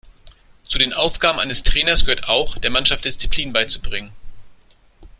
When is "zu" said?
0.67-0.79